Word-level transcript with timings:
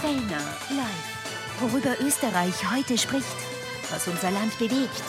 Fellner 0.00 0.56
live. 0.70 1.60
Worüber 1.60 1.94
Österreich 2.00 2.54
heute 2.74 2.96
spricht, 2.96 3.36
was 3.90 4.08
unser 4.08 4.30
Land 4.30 4.58
bewegt. 4.58 5.04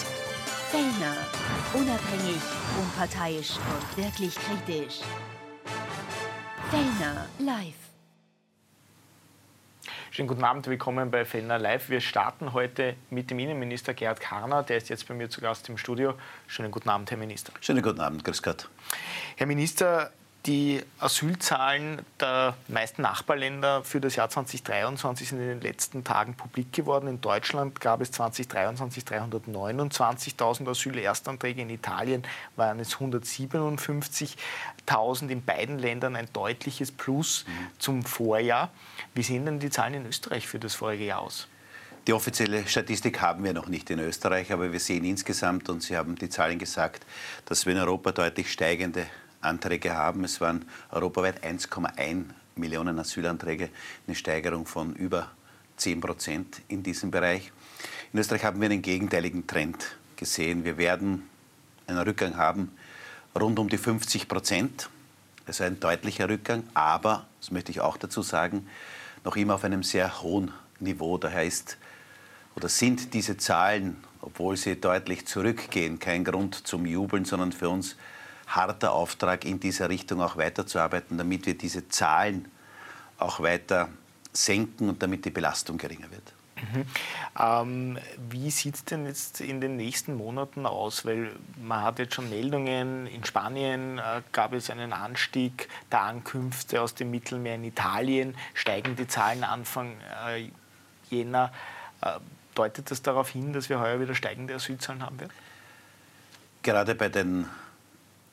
Fellner. 0.70 1.16
Unabhängig, 1.74 2.42
unparteiisch 2.78 3.52
und 3.56 4.04
wirklich 4.04 4.36
kritisch. 4.36 5.00
Fellner 6.70 7.26
live. 7.40 7.74
Schönen 10.10 10.28
guten 10.28 10.44
Abend, 10.44 10.68
willkommen 10.68 11.10
bei 11.10 11.24
Fellner 11.24 11.58
Live. 11.58 11.90
Wir 11.90 12.02
starten 12.02 12.52
heute 12.52 12.98
mit 13.10 13.32
dem 13.32 13.40
Innenminister 13.40 13.94
Gerhard 13.94 14.20
Karner, 14.20 14.62
der 14.62 14.76
ist 14.76 14.90
jetzt 14.90 15.08
bei 15.08 15.14
mir 15.14 15.30
zu 15.30 15.40
Gast 15.40 15.70
im 15.70 15.78
Studio. 15.78 16.16
Schönen 16.48 16.70
guten 16.70 16.90
Abend, 16.90 17.10
Herr 17.12 17.18
Minister. 17.18 17.54
Schönen 17.62 17.82
guten 17.82 18.02
Abend, 18.02 18.26
grüß 18.26 18.44
Gott. 18.44 18.68
Herr 19.38 19.48
Minister, 19.48 20.12
die 20.46 20.84
Asylzahlen 21.00 22.02
der 22.20 22.56
meisten 22.68 23.02
Nachbarländer 23.04 23.84
für 23.84 24.02
das 24.02 24.16
Jahr 24.16 24.28
2023 24.30 25.30
sind 25.30 25.40
in 25.40 25.48
den 25.48 25.62
letzten 25.62 26.04
Tagen 26.04 26.34
publik 26.34 26.74
geworden. 26.74 27.08
In 27.08 27.22
Deutschland 27.22 27.80
gab 27.80 28.02
es 28.02 28.12
2023 28.12 29.04
329.000 29.04 30.68
Asylerstanträge, 30.68 31.62
in 31.62 31.70
Italien 31.70 32.24
waren 32.56 32.80
es 32.80 32.96
157.000, 32.96 35.30
in 35.30 35.46
beiden 35.46 35.78
Ländern 35.78 36.16
ein 36.16 36.28
deutliches 36.34 36.92
Plus 36.92 37.46
zum 37.78 38.04
Vorjahr. 38.04 38.72
Wie 39.14 39.22
sehen 39.22 39.46
denn 39.46 39.60
die 39.60 39.70
Zahlen 39.70 39.94
in 39.94 40.08
Österreich 40.08 40.48
für 40.48 40.58
das 40.58 40.74
vorige 40.74 41.06
Jahr 41.06 41.22
aus? 41.22 41.48
Die 42.08 42.14
offizielle 42.14 42.68
Statistik 42.68 43.22
haben 43.22 43.44
wir 43.44 43.54
noch 43.54 43.68
nicht 43.68 43.92
in 43.92 44.00
Österreich, 44.00 44.52
aber 44.52 44.72
wir 44.72 44.80
sehen 44.80 45.06
insgesamt, 45.06 45.70
und 45.70 45.84
Sie 45.84 45.96
haben 45.96 46.16
die 46.16 46.30
Zahlen 46.30 46.58
gesagt, 46.58 47.06
dass 47.46 47.68
wir 47.68 47.74
in 47.74 47.80
Europa 47.80 48.12
deutlich 48.12 48.52
steigende 48.52 49.06
Anträge 49.42 49.94
haben. 49.94 50.24
Es 50.24 50.42
waren 50.42 50.66
europaweit 50.92 51.44
1,1 51.44 52.26
Millionen 52.56 53.00
Asylanträge, 53.00 53.70
eine 54.08 54.16
Steigerung 54.16 54.66
von 54.66 54.94
über 54.96 55.32
10 55.78 56.02
Prozent 56.02 56.62
in 56.68 56.84
diesem 56.84 57.12
Bereich. 57.12 57.52
In 58.14 58.20
Österreich 58.20 58.44
haben 58.44 58.62
wir 58.62 58.70
einen 58.70 58.82
gegenteiligen 58.82 59.48
Trend 59.48 59.98
gesehen. 60.16 60.64
Wir 60.64 60.78
werden 60.78 61.28
einen 61.88 62.00
Rückgang 62.00 62.38
haben 62.38 62.72
rund 63.40 63.60
um 63.60 63.70
die 63.70 63.78
50 63.78 64.28
Prozent. 64.28 64.90
Also 65.46 65.64
ein 65.64 65.80
deutlicher 65.80 66.30
Rückgang, 66.30 66.64
aber, 66.74 67.26
das 67.40 67.52
möchte 67.52 67.72
ich 67.72 67.82
auch 67.82 67.98
dazu 67.98 68.22
sagen, 68.22 68.68
noch 69.24 69.36
immer 69.36 69.56
auf 69.56 69.64
einem 69.64 69.84
sehr 69.84 70.22
hohen 70.22 70.52
Niveau. 70.80 71.18
Daher 71.18 71.44
ist 71.44 71.78
oder 72.56 72.70
sind 72.70 73.14
diese 73.14 73.38
Zahlen, 73.38 74.04
obwohl 74.22 74.58
sie 74.58 74.80
deutlich 74.80 75.26
zurückgehen, 75.26 76.00
kein 76.00 76.24
Grund 76.24 76.68
zum 76.68 76.86
Jubeln, 76.86 77.26
sondern 77.26 77.52
für 77.52 77.70
uns 77.70 77.96
harter 78.56 78.94
Auftrag, 78.94 79.46
in 79.46 79.60
dieser 79.60 79.90
Richtung 79.90 80.22
auch 80.22 80.38
weiterzuarbeiten, 80.38 81.18
damit 81.18 81.46
wir 81.46 81.58
diese 81.58 81.88
Zahlen 81.90 82.50
auch 83.18 83.40
weiter 83.40 83.90
senken 84.34 84.90
und 84.90 85.02
damit 85.04 85.26
die 85.26 85.30
Belastung 85.30 85.78
geringer 85.78 86.10
wird. 86.12 86.34
Mhm. 86.62 86.86
Ähm, 87.40 88.00
wie 88.30 88.52
sieht 88.52 88.76
es 88.76 88.86
denn 88.86 89.06
jetzt 89.06 89.42
in 89.42 89.62
den 89.62 89.78
nächsten 89.78 90.16
Monaten 90.16 90.66
aus? 90.66 91.06
Weil 91.06 91.32
man 91.62 91.82
hat 91.82 92.00
jetzt 92.00 92.14
schon 92.14 92.30
Meldungen, 92.30 93.08
in 93.08 93.24
Spanien 93.26 93.98
äh, 93.98 94.22
gab 94.32 94.54
es 94.54 94.70
einen 94.70 94.94
Anstieg 94.94 95.70
der 95.92 96.02
Ankünfte 96.02 96.82
aus 96.82 96.94
dem 96.94 97.10
Mittelmeer, 97.10 97.56
in 97.56 97.64
Italien 97.64 98.36
steigen 98.54 98.96
die 98.96 99.08
Zahlen 99.08 99.44
Anfang 99.44 99.96
äh, 100.28 100.50
Jänner. 101.10 101.52
Äh, 102.02 102.20
deutet 102.54 102.92
das 102.92 103.02
darauf 103.02 103.30
hin, 103.30 103.54
dass 103.54 103.70
wir 103.70 103.80
heuer 103.80 104.00
wieder 104.00 104.14
steigende 104.14 104.54
Asylzahlen 104.54 105.04
haben 105.04 105.20
werden? 105.20 105.34
Gerade 106.64 106.96
bei 106.96 107.10
den 107.10 107.48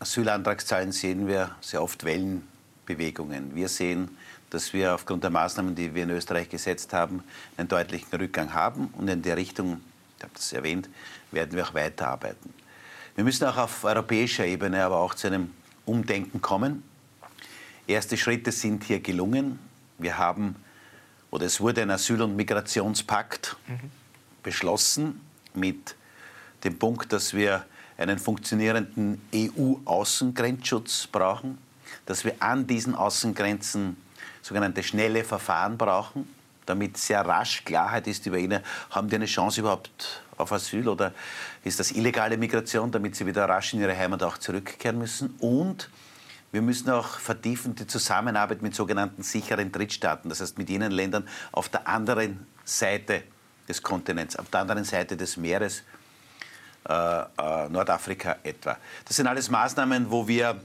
Asylantragszahlen 0.01 0.93
sehen 0.93 1.27
wir 1.27 1.57
sehr 1.61 1.83
oft 1.83 2.05
Wellenbewegungen. 2.05 3.55
Wir 3.57 3.69
sehen, 3.69 4.17
dass 4.51 4.73
wir 4.73 4.95
aufgrund 4.95 5.25
der 5.25 5.31
Maßnahmen, 5.31 5.75
die 5.75 5.93
wir 5.93 6.05
in 6.05 6.11
Österreich 6.11 6.49
gesetzt 6.49 6.93
haben, 6.93 7.25
einen 7.57 7.67
deutlichen 7.67 8.15
Rückgang 8.17 8.55
haben. 8.55 8.89
Und 8.97 9.09
in 9.09 9.23
der 9.23 9.37
Richtung, 9.37 9.81
ich 10.17 10.23
habe 10.23 10.33
das 10.35 10.53
erwähnt, 10.53 10.89
werden 11.33 11.53
wir 11.53 11.67
auch 11.67 11.75
weiterarbeiten. 11.75 12.55
Wir 13.17 13.25
müssen 13.25 13.45
auch 13.47 13.57
auf 13.57 13.83
europäischer 13.83 14.47
Ebene 14.47 14.85
aber 14.85 14.99
auch 14.99 15.15
zu 15.15 15.27
einem 15.27 15.51
Umdenken 15.85 16.41
kommen. 16.41 16.85
Erste 17.89 18.17
Schritte 18.17 18.53
sind 18.53 18.85
hier 18.85 19.01
gelungen. 19.01 19.59
Wir 19.99 20.17
haben, 20.17 20.55
oder 21.33 21.47
es 21.47 21.61
wurde 21.61 21.83
ein 21.83 21.91
Asyl- 21.91 22.23
und 22.23 22.37
Migrationspakt 22.37 23.57
mhm. 23.67 23.91
beschlossen 24.45 25.21
mit 25.55 25.97
dem 26.63 26.79
Punkt, 26.79 27.13
dass 27.13 27.35
wir 27.35 27.65
einen 27.99 28.19
funktionierenden 28.19 29.21
EU-Außengrenzschutz 29.35 31.09
brauchen, 31.09 31.59
dass 32.07 32.25
wir 32.25 32.35
an 32.41 32.67
diesen 32.67 32.95
Außengrenzen 32.95 33.97
sogenannte 34.41 34.83
schnelle 34.83 35.25
Verfahren 35.25 35.77
brauchen, 35.77 36.29
damit 36.65 36.97
sehr 36.97 37.27
rasch 37.27 37.65
Klarheit 37.65 38.07
ist 38.07 38.25
über 38.27 38.39
ihnen, 38.39 38.63
haben 38.91 39.09
die 39.09 39.17
eine 39.17 39.27
Chance 39.27 39.61
überhaupt 39.61 40.23
auf 40.37 40.53
Asyl 40.53 40.89
oder 40.89 41.13
ist 41.65 41.81
das 41.81 41.91
illegale 41.91 42.37
Migration, 42.37 42.91
damit 42.91 43.17
sie 43.17 43.27
wieder 43.27 43.49
rasch 43.49 43.75
in 43.75 43.81
ihre 43.81 43.97
Heimat 43.97 44.23
auch 44.23 44.39
zurückkehren 44.39 44.99
müssen. 44.99 45.35
Und 45.41 45.91
wir 46.53 46.63
müssen 46.63 46.89
auch 46.91 47.19
vertiefen 47.19 47.75
die 47.75 47.87
Zusammenarbeit 47.87 48.63
mit 48.63 48.75
sogenannten 48.75 49.23
sicheren 49.23 49.73
Drittstaaten, 49.73 50.29
das 50.29 50.41
heißt 50.41 50.57
mit 50.57 50.71
jenen 50.71 50.93
Ländern 50.93 51.27
auf 51.53 51.69
der 51.69 51.89
anderen 51.89 52.47
Seite 52.65 53.23
des 53.69 53.83
Kontinents, 53.83 54.37
auf 54.37 54.49
der 54.51 54.61
anderen 54.61 54.85
Seite 54.85 55.17
des 55.17 55.37
Meeres, 55.37 55.83
äh, 56.89 56.93
äh, 56.93 57.69
Nordafrika 57.69 58.37
etwa. 58.43 58.79
Das 59.05 59.17
sind 59.17 59.27
alles 59.27 59.51
Maßnahmen, 59.51 60.11
wo 60.11 60.27
wir 60.27 60.59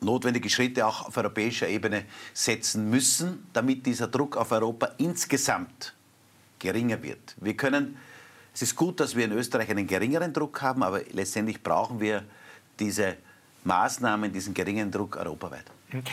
notwendige 0.00 0.50
Schritte 0.50 0.86
auch 0.86 1.06
auf 1.08 1.16
europäischer 1.16 1.68
Ebene 1.68 2.04
setzen 2.34 2.90
müssen, 2.90 3.46
damit 3.52 3.86
dieser 3.86 4.08
Druck 4.08 4.36
auf 4.36 4.52
Europa 4.52 4.90
insgesamt 4.98 5.94
geringer 6.58 7.02
wird. 7.02 7.34
Wir 7.40 7.56
können, 7.56 7.96
es 8.54 8.62
ist 8.62 8.76
gut, 8.76 9.00
dass 9.00 9.16
wir 9.16 9.24
in 9.24 9.32
Österreich 9.32 9.70
einen 9.70 9.86
geringeren 9.86 10.32
Druck 10.32 10.60
haben, 10.62 10.82
aber 10.82 11.00
letztendlich 11.12 11.62
brauchen 11.62 12.00
wir 12.00 12.24
diese 12.78 13.16
Maßnahmen, 13.64 14.32
diesen 14.32 14.54
geringen 14.54 14.90
Druck 14.90 15.16
europaweit. 15.16 15.64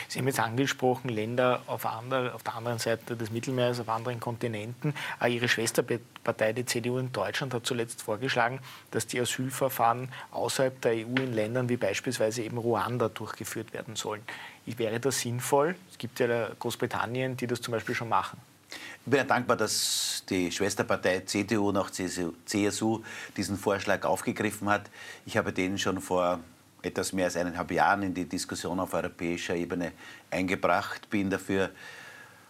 Sie 0.08 0.20
haben 0.20 0.28
jetzt 0.28 0.40
angesprochen, 0.40 1.10
Länder 1.10 1.62
auf, 1.66 1.86
andere, 1.86 2.34
auf 2.34 2.44
der 2.44 2.56
anderen 2.56 2.78
Seite 2.78 3.16
des 3.16 3.32
Mittelmeers, 3.32 3.80
auf 3.80 3.90
anderen 3.90 4.20
Kontinenten. 4.20 4.94
Äh, 5.20 5.34
Ihre 5.34 5.50
Schwesterpartei, 5.50 6.54
die 6.54 6.66
CDU 6.66 7.00
in 7.00 7.12
Deutschland, 7.12 7.54
hat 7.54 7.66
zuletzt 7.66 8.04
vorgeschlagen, 8.04 8.60
dass 8.92 9.08
die 9.08 9.20
Asylverfahren 9.20 10.10
außerhalb 10.32 10.80
der 10.82 10.92
EU 10.92 11.16
in 11.18 11.34
Ländern 11.34 11.70
wie 11.70 11.78
beispielsweise 11.78 12.44
eben 12.44 12.58
Ruanda 12.58 13.10
durchgeführt 13.10 13.74
werden 13.74 13.96
sollen. 13.96 14.22
Wäre 14.66 15.00
das 15.00 15.20
sinnvoll? 15.20 15.76
Es 15.92 15.98
gibt 15.98 16.20
ja 16.20 16.50
Großbritannien, 16.60 17.36
die 17.36 17.48
das 17.48 17.62
zum 17.62 17.72
Beispiel 17.72 17.96
schon 17.96 18.10
machen. 18.10 18.40
Ich 18.70 19.12
bin 19.12 19.18
ja 19.18 19.24
dankbar, 19.24 19.58
dass 19.58 20.24
die 20.30 20.52
Schwesterpartei 20.52 21.22
CDU 21.22 21.72
nach 21.72 21.92
CSU 21.92 23.02
diesen 23.36 23.58
Vorschlag 23.58 24.06
aufgegriffen 24.06 24.70
hat. 24.70 24.90
Ich 25.26 25.36
habe 25.36 25.52
den 25.52 25.78
schon 25.78 26.00
vor 26.00 26.40
etwas 26.84 27.14
mehr 27.14 27.26
als 27.26 27.38
eineinhalb 27.38 27.72
Jahren 27.72 28.04
in 28.04 28.14
die 28.14 28.26
Diskussion 28.26 28.80
auf 28.80 28.94
europäischer 28.94 29.56
Ebene 29.56 29.94
eingebracht. 30.30 31.10
Bin 31.10 31.30
dafür 31.30 31.72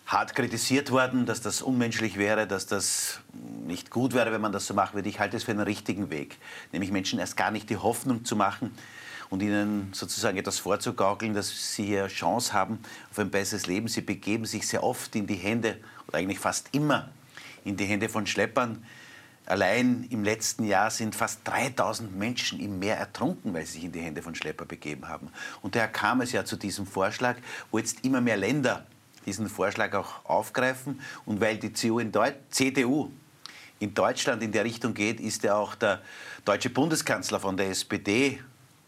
hart 0.06 0.36
kritisiert 0.36 0.92
worden, 0.92 1.26
dass 1.26 1.42
das 1.42 1.62
unmenschlich 1.62 2.18
wäre, 2.18 2.46
dass 2.48 2.66
das 2.66 3.20
nicht 3.66 3.90
gut 3.90 4.14
wäre, 4.14 4.32
wenn 4.32 4.42
man 4.42 4.52
das 4.52 4.68
so 4.68 4.74
machen 4.74 4.96
würde. 4.96 5.08
Ich 5.08 5.20
halte 5.20 5.38
es 5.38 5.44
für 5.44 5.52
einen 5.52 5.62
richtigen 5.62 6.10
Weg, 6.10 6.38
nämlich 6.72 6.92
Menschen 6.92 7.20
erst 7.20 7.38
gar 7.38 7.52
nicht 7.52 7.70
die 7.70 7.78
Hoffnung 7.78 8.26
zu 8.26 8.36
machen 8.36 8.76
und 9.30 9.42
ihnen 9.42 9.90
sozusagen 9.94 10.38
etwas 10.38 10.60
vorzugaukeln, 10.60 11.34
dass 11.34 11.74
sie 11.76 11.86
hier 11.86 12.08
Chance 12.08 12.54
haben 12.54 12.80
auf 13.12 13.20
ein 13.20 13.32
besseres 13.32 13.66
Leben. 13.68 13.88
Sie 13.88 14.02
begeben 14.02 14.46
sich 14.46 14.68
sehr 14.68 14.84
oft 14.84 15.16
in 15.16 15.26
die 15.26 15.36
Hände, 15.36 15.78
oder 16.08 16.18
eigentlich 16.18 16.40
fast 16.40 16.70
immer 16.74 17.10
in 17.64 17.78
die 17.78 17.86
Hände 17.86 18.10
von 18.10 18.28
Schleppern, 18.28 18.84
Allein 19.46 20.08
im 20.10 20.24
letzten 20.24 20.64
Jahr 20.64 20.90
sind 20.90 21.16
fast 21.16 21.42
3000 21.46 22.16
Menschen 22.18 22.60
im 22.60 22.80
Meer 22.80 22.98
ertrunken, 22.98 23.54
weil 23.54 23.66
sie 23.66 23.74
sich 23.74 23.84
in 23.86 23.92
die 23.92 24.00
Hände 24.00 24.22
von 24.22 24.36
Schlepper 24.36 24.66
begeben 24.66 25.10
haben. 25.10 25.30
Und 25.62 25.76
daher 25.76 25.90
kam 25.90 26.22
es 26.22 26.32
ja 26.32 26.46
zu 26.46 26.56
diesem 26.56 26.86
Vorschlag, 26.86 27.36
wo 27.70 27.78
jetzt 27.78 28.06
immer 28.06 28.22
mehr 28.22 28.38
Länder 28.38 28.86
diesen 29.26 29.50
Vorschlag 29.50 29.94
auch 29.96 30.26
aufgreifen. 30.26 31.02
Und 31.26 31.42
weil 31.42 31.58
die 31.58 31.74
CDU 31.74 32.00
in, 32.00 32.12
CDU 32.50 33.12
in 33.80 33.94
Deutschland 33.94 34.42
in 34.44 34.54
der 34.54 34.64
Richtung 34.64 34.94
geht, 34.94 35.20
ist 35.20 35.44
ja 35.44 35.56
auch 35.56 35.76
der 35.76 36.02
deutsche 36.46 36.70
Bundeskanzler 36.70 37.40
von 37.40 37.58
der 37.58 37.70
SPD, 37.70 38.40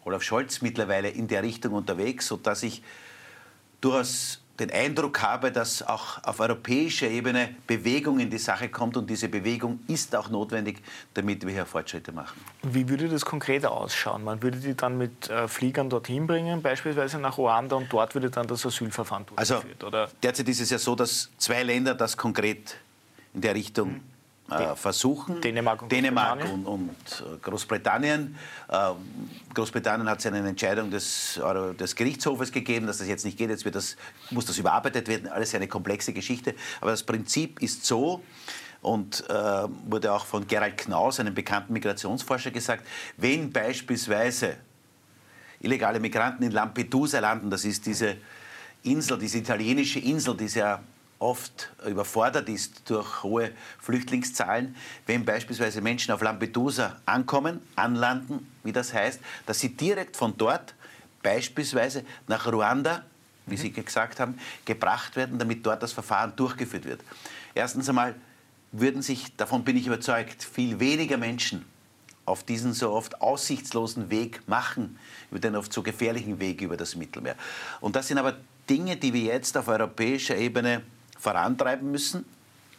Olaf 0.06 0.24
Scholz, 0.24 0.62
mittlerweile 0.62 1.09
in 1.09 1.27
der 1.27 1.44
Richtung 1.44 1.74
unterwegs, 1.74 2.27
sodass 2.27 2.63
ich 2.63 2.81
durchaus 3.81 4.41
den 4.60 4.72
Eindruck 4.72 5.22
habe, 5.22 5.52
dass 5.52 5.81
auch 5.81 6.24
auf 6.24 6.40
europäischer 6.40 7.07
Ebene 7.07 7.56
Bewegung 7.68 8.19
in 8.19 8.30
die 8.30 8.38
Sache 8.38 8.69
kommt 8.69 8.96
und 8.96 9.10
diese 9.10 9.28
Bewegung 9.28 9.80
ist 9.88 10.16
auch 10.16 10.30
notwendig, 10.30 10.81
damit 11.13 11.46
wir 11.46 11.52
hier 11.52 11.66
Fortschritte 11.66 12.12
machen. 12.12 12.40
Wie 12.63 12.88
würde 12.88 13.10
das 13.10 13.25
konkret 13.25 13.66
ausschauen? 13.66 14.24
Man 14.24 14.42
würde 14.42 14.60
die 14.60 14.75
dann 14.75 14.98
mit 14.98 15.30
äh, 15.30 15.48
Fliegern 15.48 15.90
dorthin 15.90 16.25
bringen, 16.25 16.62
beispielsweise 16.62 17.19
nach 17.19 17.38
Ruanda 17.38 17.75
und 17.75 17.92
dort 17.92 18.13
würde 18.13 18.30
dann 18.30 18.48
das 18.48 18.66
Asylverfahren 18.66 19.25
also, 19.36 19.56
durchgeführt, 19.56 19.84
also, 19.84 19.88
oder? 19.88 20.10
Derzeit 20.24 20.48
ist 20.48 20.62
es 20.62 20.69
ja 20.69 20.78
so, 20.78 20.96
dass 20.96 21.30
zwei 21.38 21.63
Länder 21.63 21.94
das 21.94 22.16
konkret 22.16 22.78
in 23.34 23.42
der 23.42 23.56
Richtung 23.56 23.90
mhm. 23.90 24.14
Äh, 24.50 24.75
versuchen. 24.75 25.42
Dänemark 25.42 25.81
und 25.83 25.92
Dänemark 25.92 26.39
Großbritannien. 26.39 26.65
und, 26.65 27.24
und 27.25 27.42
Großbritannien. 27.42 28.36
Äh, 28.69 28.92
Großbritannien 29.53 30.09
hat 30.09 30.25
eine 30.25 30.47
Entscheidung 30.47 30.92
des, 30.92 31.39
des 31.80 31.95
Gerichtshofes 31.95 32.51
gegeben, 32.51 32.88
dass 32.88 33.00
das 33.00 33.07
jetzt 33.07 33.25
nicht 33.25 33.38
geht. 33.38 33.50
Jetzt 33.50 33.65
das, 33.74 33.95
muss 34.30 34.45
das 34.45 34.57
überarbeitet 34.57 35.07
werden. 35.07 35.30
Alles 35.30 35.56
eine 35.56 35.68
komplexe 35.68 36.13
Geschichte. 36.13 36.56
Aber 36.81 36.92
das 36.92 37.03
Prinzip 37.03 37.62
ist 37.62 37.86
so, 37.86 38.21
und 38.86 39.27
äh, 39.30 39.33
wurde 39.88 40.13
auch 40.13 40.25
von 40.25 40.45
Gerald 40.45 40.77
Knaus, 40.77 41.19
einem 41.19 41.33
bekannten 41.33 41.74
Migrationsforscher, 41.74 42.51
gesagt, 42.51 42.86
wenn 43.18 43.51
beispielsweise 43.51 44.57
illegale 45.59 46.00
Migranten 46.00 46.44
in 46.44 46.51
Lampedusa 46.51 47.19
landen, 47.19 47.50
das 47.50 47.65
ist 47.65 47.86
diese 47.88 48.18
Insel, 48.83 49.18
diese 49.18 49.39
italienische 49.39 50.00
Insel, 50.00 50.38
die 50.38 50.47
sehr 50.47 50.83
oft 51.25 51.72
überfordert 51.86 52.48
ist 52.50 52.89
durch 52.89 53.24
hohe 53.24 53.51
Flüchtlingszahlen, 53.80 54.75
wenn 55.07 55.25
beispielsweise 55.25 55.81
Menschen 55.81 56.12
auf 56.13 56.22
Lampedusa 56.22 56.98
ankommen, 57.06 57.62
anlanden, 57.75 58.48
wie 58.63 58.72
das 58.72 58.94
heißt, 58.94 59.19
dass 59.45 59.60
sie 59.60 59.75
direkt 59.75 60.16
von 60.16 60.38
dort 60.38 60.75
beispielsweise 61.24 62.06
nach 62.27 62.45
Ruanda, 62.45 63.04
wie 63.48 63.57
Sie 63.57 63.72
gesagt 63.72 64.19
haben, 64.19 64.39
gebracht 64.66 65.16
werden, 65.16 65.39
damit 65.39 65.66
dort 65.66 65.81
das 65.81 65.92
Verfahren 65.92 66.36
durchgeführt 66.36 66.86
wird. 66.86 67.01
Erstens 67.56 67.89
einmal 67.89 68.16
würden 68.71 69.01
sich, 69.01 69.36
davon 69.36 69.63
bin 69.63 69.78
ich 69.78 69.88
überzeugt, 69.88 70.44
viel 70.44 70.80
weniger 70.80 71.18
Menschen 71.18 71.66
auf 72.25 72.44
diesen 72.44 72.74
so 72.74 72.92
oft 72.92 73.21
aussichtslosen 73.21 74.10
Weg 74.10 74.48
machen, 74.48 75.00
über 75.31 75.39
den 75.39 75.56
oft 75.56 75.71
so 75.74 75.81
gefährlichen 75.81 76.39
Weg 76.39 76.62
über 76.62 76.78
das 76.78 76.95
Mittelmeer. 76.95 77.36
Und 77.81 77.95
das 77.95 78.07
sind 78.07 78.18
aber 78.18 78.36
Dinge, 78.69 78.98
die 78.98 79.13
wir 79.13 79.21
jetzt 79.21 79.57
auf 79.57 79.68
europäischer 79.68 80.36
Ebene 80.36 80.81
vorantreiben 81.25 81.89
müssen, 81.89 82.24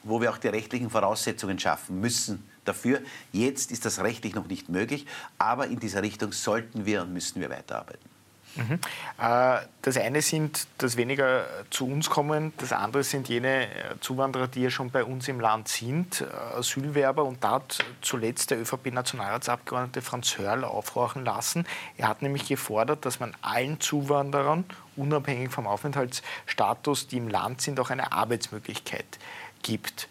wo 0.04 0.20
wir 0.20 0.30
auch 0.30 0.38
die 0.38 0.46
rechtlichen 0.46 0.88
Voraussetzungen 0.88 1.58
schaffen 1.58 2.00
müssen 2.00 2.48
dafür. 2.64 3.00
Jetzt 3.32 3.72
ist 3.72 3.84
das 3.84 3.98
rechtlich 3.98 4.36
noch 4.36 4.46
nicht 4.46 4.68
möglich, 4.68 5.04
aber 5.36 5.66
in 5.66 5.80
dieser 5.80 6.02
Richtung 6.02 6.30
sollten 6.30 6.86
wir 6.86 7.02
und 7.02 7.12
müssen 7.12 7.40
wir 7.40 7.50
weiterarbeiten. 7.50 8.15
Mhm. 8.56 8.80
Äh, 9.18 9.58
das 9.82 9.96
eine 9.96 10.22
sind, 10.22 10.66
dass 10.78 10.96
weniger 10.96 11.46
zu 11.70 11.86
uns 11.86 12.10
kommen, 12.10 12.52
das 12.58 12.72
andere 12.72 13.04
sind 13.04 13.28
jene 13.28 13.66
äh, 13.66 14.00
Zuwanderer, 14.00 14.48
die 14.48 14.62
ja 14.62 14.70
schon 14.70 14.90
bei 14.90 15.04
uns 15.04 15.28
im 15.28 15.40
Land 15.40 15.68
sind, 15.68 16.22
äh, 16.22 16.58
Asylwerber. 16.58 17.24
Und 17.24 17.44
da 17.44 17.52
hat 17.52 17.84
zuletzt 18.02 18.50
der 18.50 18.60
ÖVP-Nationalratsabgeordnete 18.60 20.02
Franz 20.02 20.38
Hörl 20.38 20.64
aufhorchen 20.64 21.24
lassen. 21.24 21.66
Er 21.96 22.08
hat 22.08 22.22
nämlich 22.22 22.46
gefordert, 22.48 23.04
dass 23.04 23.20
man 23.20 23.34
allen 23.42 23.80
Zuwanderern, 23.80 24.64
unabhängig 24.96 25.50
vom 25.50 25.66
Aufenthaltsstatus, 25.66 27.06
die 27.08 27.18
im 27.18 27.28
Land 27.28 27.60
sind, 27.60 27.78
auch 27.80 27.90
eine 27.90 28.12
Arbeitsmöglichkeit 28.12 29.18
gibt. 29.62 30.08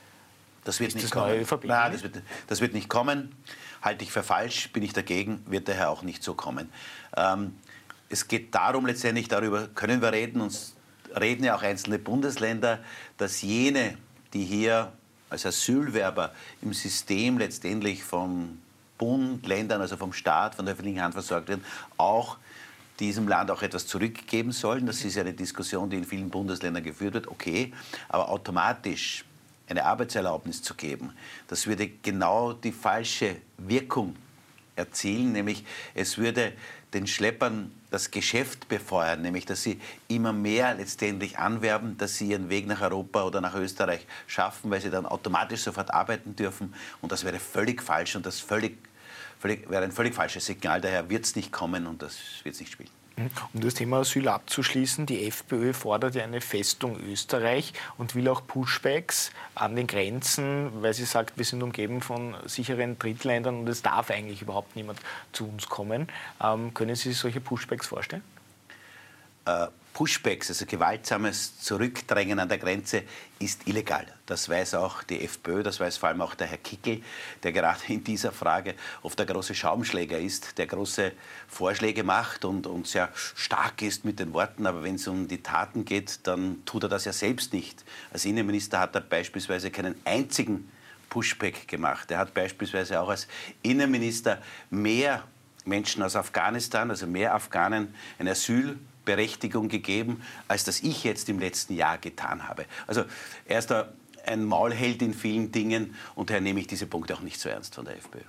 Das 0.65 0.79
wird 0.79 0.89
ist 0.89 0.95
nicht 0.95 1.05
das 1.05 1.11
kommen. 1.11 1.45
Nein, 1.63 1.91
das 1.91 2.03
wird, 2.03 2.21
das 2.47 2.59
wird, 2.59 2.73
nicht 2.73 2.89
kommen. 2.89 3.35
Halte 3.81 4.03
ich 4.03 4.11
für 4.11 4.23
falsch, 4.23 4.71
bin 4.73 4.83
ich 4.83 4.93
dagegen, 4.93 5.43
wird 5.45 5.67
daher 5.67 5.91
auch 5.91 6.01
nicht 6.01 6.23
so 6.23 6.33
kommen. 6.33 6.71
Ähm, 7.15 7.55
es 8.09 8.27
geht 8.27 8.53
darum, 8.53 8.85
letztendlich 8.85 9.27
darüber 9.27 9.67
können 9.67 10.01
wir 10.01 10.11
reden, 10.11 10.41
und 10.41 10.57
reden 11.19 11.43
ja 11.43 11.55
auch 11.55 11.63
einzelne 11.63 11.99
Bundesländer, 11.99 12.79
dass 13.17 13.41
jene, 13.41 13.97
die 14.33 14.43
hier 14.43 14.91
als 15.29 15.45
Asylwerber 15.45 16.31
im 16.61 16.73
System 16.73 17.37
letztendlich 17.37 18.03
vom 18.03 18.59
Bund, 18.97 19.45
Ländern, 19.45 19.81
also 19.81 19.97
vom 19.97 20.13
Staat, 20.13 20.55
von 20.55 20.65
der 20.65 20.73
öffentlichen 20.73 21.01
Hand 21.01 21.13
versorgt 21.13 21.49
werden, 21.49 21.65
auch 21.97 22.37
diesem 22.99 23.27
Land 23.27 23.51
auch 23.51 23.61
etwas 23.61 23.87
zurückgeben 23.87 24.51
sollen. 24.51 24.85
Das 24.85 25.03
ist 25.03 25.15
ja 25.15 25.21
eine 25.21 25.33
Diskussion, 25.33 25.89
die 25.89 25.97
in 25.97 26.05
vielen 26.05 26.29
Bundesländern 26.29 26.83
geführt 26.83 27.13
wird. 27.13 27.27
Okay, 27.27 27.73
aber 28.07 28.29
automatisch 28.29 29.25
eine 29.67 29.83
Arbeitserlaubnis 29.83 30.61
zu 30.61 30.75
geben, 30.75 31.11
das 31.47 31.65
würde 31.65 31.87
genau 31.87 32.53
die 32.53 32.71
falsche 32.71 33.37
Wirkung 33.57 34.15
erzielen, 34.75 35.31
nämlich 35.31 35.65
es 35.93 36.17
würde 36.17 36.53
den 36.93 37.07
Schleppern 37.07 37.71
das 37.91 38.11
Geschäft 38.11 38.67
befeuern, 38.67 39.21
nämlich 39.21 39.45
dass 39.45 39.63
sie 39.63 39.79
immer 40.07 40.33
mehr 40.33 40.75
letztendlich 40.75 41.37
anwerben, 41.37 41.97
dass 41.97 42.15
sie 42.15 42.27
ihren 42.27 42.49
Weg 42.49 42.67
nach 42.67 42.81
Europa 42.81 43.23
oder 43.23 43.41
nach 43.41 43.55
Österreich 43.55 44.05
schaffen, 44.27 44.71
weil 44.71 44.81
sie 44.81 44.89
dann 44.89 45.05
automatisch 45.05 45.61
sofort 45.61 45.93
arbeiten 45.93 46.35
dürfen. 46.35 46.73
Und 47.01 47.11
das 47.11 47.23
wäre 47.23 47.39
völlig 47.39 47.81
falsch 47.81 48.15
und 48.15 48.25
das 48.25 48.39
völlig, 48.39 48.77
völlig, 49.39 49.69
wäre 49.69 49.83
ein 49.83 49.91
völlig 49.91 50.15
falsches 50.15 50.45
Signal. 50.45 50.81
Daher 50.81 51.09
wird 51.09 51.25
es 51.25 51.35
nicht 51.35 51.51
kommen 51.51 51.85
und 51.85 52.01
das 52.01 52.17
wird 52.43 52.55
es 52.55 52.61
nicht 52.61 52.71
spielen. 52.71 52.89
Um 53.17 53.61
das 53.61 53.75
Thema 53.75 53.99
Asyl 53.99 54.27
abzuschließen, 54.27 55.05
die 55.05 55.25
FPÖ 55.27 55.71
fordert 55.71 56.15
ja 56.15 56.23
eine 56.23 56.41
Festung 56.41 56.99
Österreich 56.99 57.71
und 57.97 58.13
will 58.13 58.27
auch 58.27 58.45
Pushbacks 58.45 59.31
an 59.55 59.77
den 59.77 59.87
Grenzen, 59.87 60.69
weil 60.81 60.93
sie 60.93 61.05
sagt, 61.05 61.37
wir 61.37 61.45
sind 61.45 61.63
umgeben 61.63 62.01
von 62.01 62.35
sicheren 62.45 62.99
Drittländern 62.99 63.59
und 63.59 63.69
es 63.69 63.81
darf 63.81 64.11
eigentlich 64.11 64.41
überhaupt 64.41 64.75
niemand 64.75 64.99
zu 65.31 65.47
uns 65.47 65.69
kommen. 65.69 66.09
Ähm, 66.43 66.73
können 66.73 66.95
Sie 66.95 67.09
sich 67.09 67.17
solche 67.17 67.39
Pushbacks 67.39 67.87
vorstellen? 67.87 68.23
Äh, 69.45 69.67
Pushbacks, 69.95 70.49
also 70.49 70.65
gewaltsames 70.65 71.57
Zurückdrängen 71.61 72.37
an 72.37 72.49
der 72.49 72.57
Grenze, 72.57 73.03
ist 73.39 73.65
illegal. 73.65 74.05
Das 74.25 74.49
weiß 74.49 74.75
auch 74.75 75.03
die 75.03 75.23
FPÖ, 75.23 75.63
das 75.63 75.79
weiß 75.79 75.95
vor 75.95 76.09
allem 76.09 76.21
auch 76.21 76.35
der 76.35 76.47
Herr 76.47 76.57
Kickel, 76.57 77.01
der 77.43 77.53
gerade 77.53 77.79
in 77.87 78.03
dieser 78.03 78.33
Frage 78.33 78.75
oft 79.03 79.17
der 79.17 79.25
große 79.25 79.55
Schaumschläger 79.55 80.19
ist, 80.19 80.57
der 80.57 80.67
große 80.67 81.13
Vorschläge 81.47 82.03
macht 82.03 82.43
und, 82.43 82.67
und 82.67 82.87
sehr 82.87 83.07
stark 83.13 83.81
ist 83.83 84.03
mit 84.03 84.19
den 84.19 84.33
Worten. 84.33 84.67
Aber 84.67 84.83
wenn 84.83 84.95
es 84.95 85.07
um 85.07 85.29
die 85.29 85.41
Taten 85.41 85.85
geht, 85.85 86.27
dann 86.27 86.65
tut 86.65 86.83
er 86.83 86.89
das 86.89 87.05
ja 87.05 87.13
selbst 87.13 87.53
nicht. 87.53 87.85
Als 88.11 88.25
Innenminister 88.25 88.81
hat 88.81 88.95
er 88.95 89.01
beispielsweise 89.01 89.71
keinen 89.71 89.95
einzigen 90.03 90.69
Pushback 91.09 91.69
gemacht. 91.69 92.11
Er 92.11 92.17
hat 92.17 92.33
beispielsweise 92.33 92.99
auch 92.99 93.07
als 93.07 93.29
Innenminister 93.61 94.41
mehr 94.69 95.23
Menschen 95.63 96.03
aus 96.03 96.17
Afghanistan, 96.17 96.89
also 96.89 97.07
mehr 97.07 97.33
Afghanen, 97.33 97.95
ein 98.19 98.27
Asyl 98.27 98.77
Berechtigung 99.05 99.69
gegeben, 99.69 100.21
als 100.47 100.63
das 100.63 100.81
ich 100.81 101.03
jetzt 101.03 101.29
im 101.29 101.39
letzten 101.39 101.75
Jahr 101.75 101.97
getan 101.97 102.47
habe. 102.47 102.65
Also 102.87 103.05
er 103.45 103.59
ist 103.59 103.71
da 103.71 103.89
ein 104.27 104.43
Maulheld 104.43 105.01
in 105.01 105.13
vielen 105.13 105.51
Dingen 105.51 105.95
und 106.15 106.29
daher 106.29 106.41
nehme 106.41 106.59
ich 106.59 106.67
diese 106.67 106.87
Punkte 106.87 107.13
auch 107.13 107.21
nicht 107.21 107.39
so 107.39 107.49
ernst 107.49 107.75
von 107.75 107.85
der 107.85 107.95
FPÖ. 107.97 108.19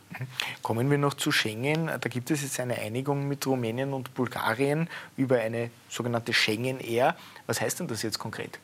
Kommen 0.62 0.90
wir 0.90 0.98
noch 0.98 1.14
zu 1.14 1.32
Schengen. 1.32 1.86
Da 1.86 2.08
gibt 2.08 2.30
es 2.30 2.42
jetzt 2.42 2.60
eine 2.60 2.78
Einigung 2.78 3.26
mit 3.28 3.46
Rumänien 3.46 3.92
und 3.92 4.14
Bulgarien 4.14 4.88
über 5.16 5.38
eine 5.38 5.70
sogenannte 5.88 6.32
Schengen-Air. 6.32 7.16
Was 7.46 7.60
heißt 7.60 7.80
denn 7.80 7.88
das 7.88 8.02
jetzt 8.02 8.18
konkret? 8.18 8.58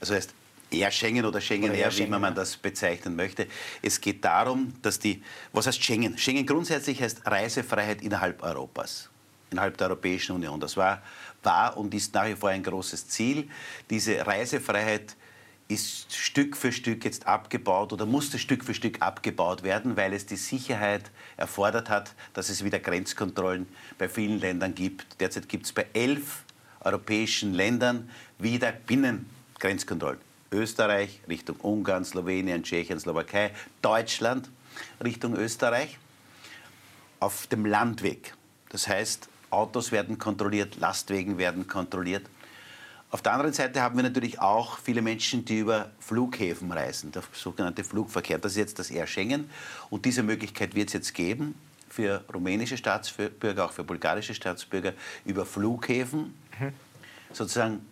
Also 0.00 0.14
heißt 0.14 0.32
Air 0.70 0.90
Schengen 0.90 1.24
oder 1.24 1.40
Schengen 1.40 1.70
oder 1.70 1.78
Air, 1.78 1.96
wie 1.96 2.02
immer 2.02 2.18
man 2.18 2.34
das 2.34 2.56
bezeichnen 2.56 3.16
möchte. 3.16 3.46
Es 3.82 4.00
geht 4.00 4.24
darum, 4.24 4.74
dass 4.82 4.98
die, 4.98 5.22
was 5.52 5.66
heißt 5.66 5.82
Schengen? 5.82 6.18
Schengen 6.18 6.46
grundsätzlich 6.46 7.00
heißt 7.02 7.26
Reisefreiheit 7.26 8.02
innerhalb 8.02 8.42
Europas 8.42 9.10
innerhalb 9.50 9.76
der 9.76 9.88
Europäischen 9.88 10.32
Union. 10.36 10.60
Das 10.60 10.76
war, 10.76 11.02
war 11.42 11.76
und 11.76 11.94
ist 11.94 12.14
nach 12.14 12.26
wie 12.26 12.34
vor 12.34 12.50
ein 12.50 12.62
großes 12.62 13.08
Ziel. 13.08 13.48
Diese 13.90 14.26
Reisefreiheit 14.26 15.16
ist 15.68 16.14
Stück 16.14 16.56
für 16.56 16.72
Stück 16.72 17.04
jetzt 17.04 17.26
abgebaut 17.26 17.92
oder 17.92 18.04
musste 18.04 18.38
Stück 18.38 18.64
für 18.64 18.74
Stück 18.74 19.00
abgebaut 19.00 19.62
werden, 19.62 19.96
weil 19.96 20.12
es 20.12 20.26
die 20.26 20.36
Sicherheit 20.36 21.10
erfordert 21.36 21.88
hat, 21.88 22.14
dass 22.34 22.50
es 22.50 22.64
wieder 22.64 22.78
Grenzkontrollen 22.78 23.66
bei 23.98 24.08
vielen 24.08 24.40
Ländern 24.40 24.74
gibt. 24.74 25.20
Derzeit 25.20 25.48
gibt 25.48 25.66
es 25.66 25.72
bei 25.72 25.86
elf 25.94 26.44
europäischen 26.80 27.54
Ländern 27.54 28.10
wieder 28.38 28.72
Binnengrenzkontrollen. 28.72 30.20
Österreich 30.52 31.20
Richtung 31.28 31.56
Ungarn, 31.56 32.04
Slowenien, 32.04 32.62
Tschechien, 32.62 33.00
Slowakei, 33.00 33.52
Deutschland 33.82 34.50
Richtung 35.02 35.34
Österreich 35.34 35.98
auf 37.20 37.46
dem 37.46 37.64
Landweg. 37.64 38.34
Das 38.68 38.86
heißt, 38.86 39.28
Autos 39.54 39.92
werden 39.92 40.18
kontrolliert, 40.18 40.76
Lastwagen 40.76 41.38
werden 41.38 41.66
kontrolliert. 41.66 42.26
Auf 43.10 43.22
der 43.22 43.32
anderen 43.32 43.52
Seite 43.52 43.80
haben 43.80 43.96
wir 43.96 44.02
natürlich 44.02 44.40
auch 44.40 44.78
viele 44.78 45.00
Menschen, 45.00 45.44
die 45.44 45.60
über 45.60 45.92
Flughäfen 46.00 46.72
reisen, 46.72 47.12
der 47.12 47.22
sogenannte 47.32 47.84
Flugverkehr. 47.84 48.38
Das 48.38 48.52
ist 48.52 48.58
jetzt 48.58 48.78
das 48.80 48.90
Air 48.90 49.06
Schengen 49.06 49.48
und 49.88 50.04
diese 50.04 50.24
Möglichkeit 50.24 50.74
wird 50.74 50.88
es 50.88 50.94
jetzt 50.94 51.14
geben 51.14 51.54
für 51.88 52.24
rumänische 52.34 52.76
Staatsbürger, 52.76 53.66
auch 53.66 53.72
für 53.72 53.84
bulgarische 53.84 54.34
Staatsbürger, 54.34 54.94
über 55.24 55.46
Flughäfen 55.46 56.34
mhm. 56.58 56.72
sozusagen 57.32 57.86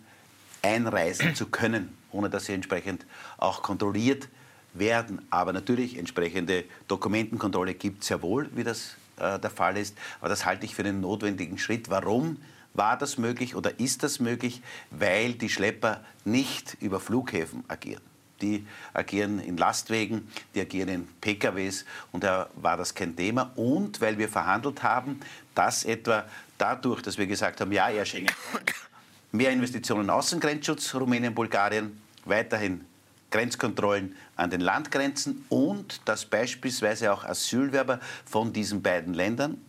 einreisen 0.61 1.35
zu 1.35 1.45
können, 1.45 1.97
ohne 2.11 2.29
dass 2.29 2.45
sie 2.45 2.53
entsprechend 2.53 3.05
auch 3.37 3.63
kontrolliert 3.63 4.27
werden. 4.73 5.25
Aber 5.29 5.53
natürlich 5.53 5.97
entsprechende 5.97 6.65
Dokumentenkontrolle 6.89 7.75
gibt 7.75 8.03
es 8.03 8.09
ja 8.09 8.21
wohl, 8.21 8.49
wie 8.55 8.65
das 8.65 8.95
äh, 9.17 9.39
der 9.39 9.49
Fall 9.49 9.77
ist. 9.77 9.97
Aber 10.19 10.29
das 10.29 10.45
halte 10.45 10.65
ich 10.65 10.75
für 10.75 10.83
einen 10.83 11.01
notwendigen 11.01 11.57
Schritt. 11.57 11.89
Warum? 11.89 12.37
War 12.73 12.97
das 12.97 13.17
möglich 13.17 13.55
oder 13.55 13.79
ist 13.79 14.01
das 14.01 14.19
möglich? 14.19 14.61
Weil 14.89 15.33
die 15.33 15.49
Schlepper 15.49 16.03
nicht 16.25 16.75
über 16.79 16.99
Flughäfen 16.99 17.63
agieren. 17.67 18.01
Die 18.41 18.65
agieren 18.93 19.39
in 19.39 19.57
Lastwagen, 19.57 20.27
die 20.55 20.61
agieren 20.61 20.89
in 20.89 21.07
PKWs 21.21 21.85
und 22.11 22.23
da 22.23 22.49
war 22.55 22.75
das 22.75 22.95
kein 22.95 23.15
Thema. 23.15 23.51
Und 23.55 24.01
weil 24.01 24.17
wir 24.17 24.27
verhandelt 24.27 24.81
haben, 24.81 25.19
dass 25.53 25.83
etwa 25.83 26.25
dadurch, 26.57 27.01
dass 27.03 27.17
wir 27.17 27.27
gesagt 27.27 27.61
haben, 27.61 27.71
ja, 27.71 27.89
er 27.89 28.05
Schengen, 28.05 28.31
mehr 29.31 29.51
Investitionen 29.51 30.05
in 30.05 30.09
Außengrenzschutz, 30.09 30.95
Rumänien, 30.95 31.35
Bulgarien, 31.35 32.01
weiterhin 32.25 32.85
Grenzkontrollen 33.33 34.15
an 34.35 34.51
den 34.51 34.61
Landgrenzen 34.61 35.43
und 35.49 36.01
dass 36.05 36.23
beispielsweise 36.23 37.11
auch 37.11 37.23
Asylwerber 37.25 37.99
von 38.25 38.53
diesen 38.53 38.83
beiden 38.83 39.15
Ländern, 39.15 39.59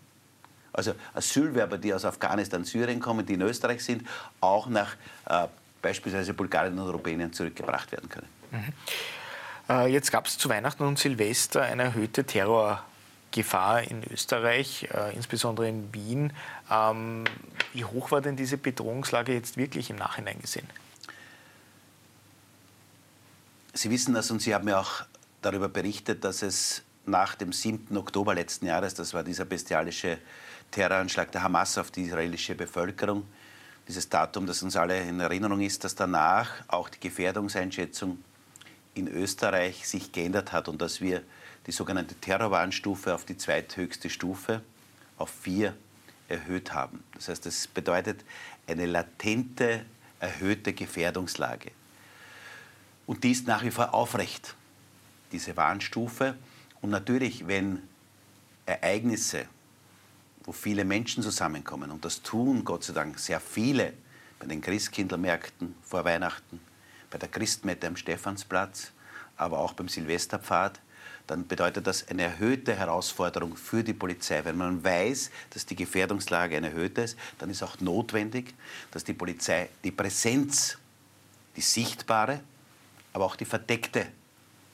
also 0.72 0.94
Asylwerber, 1.14 1.78
die 1.78 1.94
aus 1.94 2.04
Afghanistan, 2.04 2.64
Syrien 2.64 3.00
kommen, 3.00 3.24
die 3.24 3.34
in 3.34 3.40
Österreich 3.40 3.82
sind, 3.82 4.06
auch 4.40 4.66
nach 4.66 4.96
äh, 5.26 5.46
beispielsweise 5.80 6.34
Bulgarien 6.34 6.78
und 6.78 6.90
Rumänien 6.90 7.32
zurückgebracht 7.32 7.90
werden 7.92 8.08
können. 8.10 8.28
Mhm. 8.50 8.72
Äh, 9.70 9.86
jetzt 9.86 10.12
gab 10.12 10.26
es 10.26 10.36
zu 10.36 10.50
Weihnachten 10.50 10.82
und 10.82 10.98
Silvester 10.98 11.62
eine 11.62 11.84
erhöhte 11.84 12.24
Terrorgefahr 12.24 13.82
in 13.82 14.02
Österreich, 14.12 14.88
äh, 14.92 15.14
insbesondere 15.14 15.68
in 15.68 15.94
Wien. 15.94 16.34
Ähm, 16.70 17.24
wie 17.72 17.84
hoch 17.84 18.10
war 18.10 18.20
denn 18.20 18.36
diese 18.36 18.58
Bedrohungslage 18.58 19.32
jetzt 19.32 19.56
wirklich 19.56 19.88
im 19.88 19.96
Nachhinein 19.96 20.38
gesehen? 20.42 20.68
Sie 23.76 23.90
wissen 23.90 24.14
das 24.14 24.30
und 24.30 24.40
Sie 24.40 24.54
haben 24.54 24.68
ja 24.68 24.78
auch 24.78 25.04
darüber 25.42 25.68
berichtet, 25.68 26.22
dass 26.22 26.42
es 26.42 26.82
nach 27.06 27.34
dem 27.34 27.52
7. 27.52 27.96
Oktober 27.96 28.32
letzten 28.32 28.66
Jahres, 28.66 28.94
das 28.94 29.12
war 29.12 29.24
dieser 29.24 29.44
bestialische 29.44 30.18
Terroranschlag 30.70 31.32
der 31.32 31.42
Hamas 31.42 31.76
auf 31.76 31.90
die 31.90 32.02
israelische 32.02 32.54
Bevölkerung, 32.54 33.26
dieses 33.88 34.08
Datum, 34.08 34.46
das 34.46 34.62
uns 34.62 34.76
alle 34.76 35.02
in 35.02 35.18
Erinnerung 35.18 35.60
ist, 35.60 35.82
dass 35.82 35.96
danach 35.96 36.50
auch 36.68 36.88
die 36.88 37.00
Gefährdungseinschätzung 37.00 38.22
in 38.94 39.08
Österreich 39.08 39.88
sich 39.88 40.12
geändert 40.12 40.52
hat 40.52 40.68
und 40.68 40.80
dass 40.80 41.00
wir 41.00 41.24
die 41.66 41.72
sogenannte 41.72 42.14
Terrorwarnstufe 42.14 43.12
auf 43.12 43.24
die 43.24 43.36
zweithöchste 43.36 44.08
Stufe, 44.08 44.62
auf 45.18 45.30
vier, 45.30 45.74
erhöht 46.28 46.72
haben. 46.72 47.02
Das 47.14 47.28
heißt, 47.28 47.44
das 47.44 47.66
bedeutet 47.66 48.24
eine 48.68 48.86
latente, 48.86 49.84
erhöhte 50.20 50.72
Gefährdungslage. 50.74 51.72
Und 53.06 53.24
die 53.24 53.32
ist 53.32 53.46
nach 53.46 53.62
wie 53.62 53.70
vor 53.70 53.92
aufrecht, 53.92 54.54
diese 55.32 55.56
Warnstufe. 55.56 56.36
Und 56.80 56.90
natürlich, 56.90 57.46
wenn 57.46 57.82
Ereignisse, 58.66 59.46
wo 60.44 60.52
viele 60.52 60.84
Menschen 60.84 61.22
zusammenkommen, 61.22 61.90
und 61.90 62.04
das 62.04 62.22
tun 62.22 62.64
Gott 62.64 62.84
sei 62.84 62.92
Dank 62.92 63.18
sehr 63.18 63.40
viele 63.40 63.94
bei 64.38 64.46
den 64.46 64.60
Christkindlmärkten 64.60 65.74
vor 65.82 66.04
Weihnachten, 66.04 66.60
bei 67.10 67.18
der 67.18 67.28
Christmette 67.28 67.86
am 67.86 67.96
Stephansplatz, 67.96 68.92
aber 69.36 69.58
auch 69.58 69.72
beim 69.72 69.88
Silvesterpfad, 69.88 70.80
dann 71.26 71.46
bedeutet 71.46 71.86
das 71.86 72.06
eine 72.08 72.22
erhöhte 72.22 72.74
Herausforderung 72.74 73.56
für 73.56 73.82
die 73.82 73.94
Polizei. 73.94 74.44
Wenn 74.44 74.58
man 74.58 74.84
weiß, 74.84 75.30
dass 75.50 75.64
die 75.64 75.76
Gefährdungslage 75.76 76.56
eine 76.56 76.68
erhöhte 76.68 77.02
ist, 77.02 77.16
dann 77.38 77.48
ist 77.48 77.62
auch 77.62 77.80
notwendig, 77.80 78.54
dass 78.90 79.04
die 79.04 79.14
Polizei 79.14 79.70
die 79.82 79.90
Präsenz, 79.90 80.76
die 81.56 81.62
sichtbare, 81.62 82.40
aber 83.14 83.24
auch 83.24 83.36
die 83.36 83.46
verdeckte 83.46 84.06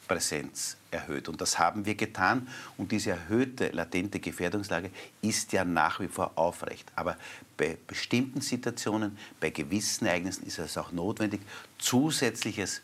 Präsenz 0.09 0.76
erhöht. 0.90 1.28
Und 1.28 1.40
das 1.40 1.61
haben 1.61 1.87
wir 1.87 1.94
getan. 1.94 2.49
Und 2.76 2.90
diese 2.90 3.11
erhöhte 3.11 3.68
latente 3.68 4.18
Gefährdungslage 4.18 4.90
ist 5.23 5.52
ja 5.52 5.64
nach 5.64 6.00
wie 6.00 6.09
vor 6.09 6.32
aufrecht. 6.35 6.90
Aber 6.97 7.16
bei 7.56 7.78
bestimmten 7.87 8.40
Situationen, 8.40 9.16
bei 9.38 9.50
gewissen 9.50 10.06
Ereignissen 10.06 10.44
ist 10.47 10.59
es 10.59 10.76
auch 10.76 10.90
notwendig, 10.90 11.42
zusätzliches 11.78 12.82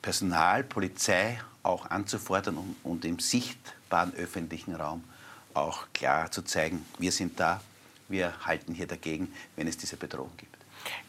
Personal, 0.00 0.64
Polizei 0.64 1.38
auch 1.62 1.90
anzufordern 1.90 2.56
und, 2.56 2.76
und 2.84 3.04
im 3.04 3.18
sichtbaren 3.18 4.14
öffentlichen 4.14 4.74
Raum 4.74 5.04
auch 5.52 5.86
klar 5.92 6.30
zu 6.30 6.42
zeigen, 6.42 6.86
wir 6.98 7.12
sind 7.12 7.38
da, 7.38 7.60
wir 8.08 8.46
halten 8.46 8.72
hier 8.72 8.86
dagegen, 8.86 9.32
wenn 9.56 9.66
es 9.66 9.76
diese 9.76 9.96
Bedrohung 9.96 10.32
gibt. 10.36 10.55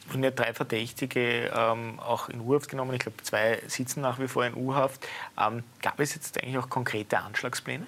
Wurden 0.07 0.24
ja 0.24 0.31
drei 0.31 0.53
Verdächtige 0.53 1.51
ähm, 1.53 2.00
auch 2.00 2.29
in 2.29 2.41
U-Haft 2.41 2.69
genommen. 2.69 2.93
Ich 2.93 3.00
glaube, 3.00 3.22
zwei 3.24 3.62
sitzen 3.67 4.01
nach 4.01 4.19
wie 4.19 4.27
vor 4.27 4.46
in 4.46 4.53
U-Haft. 4.53 5.05
Ähm, 5.38 5.63
gab 5.81 6.00
es 6.00 6.15
jetzt 6.15 6.41
eigentlich 6.41 6.57
auch 6.57 6.69
konkrete 6.69 7.19
Anschlagspläne? 7.19 7.86